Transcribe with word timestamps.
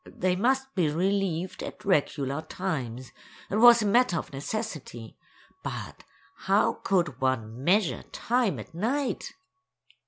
They 0.03 0.35
must 0.35 0.73
be 0.73 0.89
relieved 0.89 1.61
at 1.61 1.85
regular 1.85 2.41
times; 2.41 3.11
it 3.51 3.57
was 3.57 3.83
a 3.83 3.85
matter 3.85 4.17
of 4.17 4.33
necessity, 4.33 5.15
but 5.61 6.03
how 6.37 6.79
could 6.83 7.21
one 7.21 7.63
measure 7.63 8.01
time 8.11 8.57
at 8.57 8.73
night? 8.73 9.35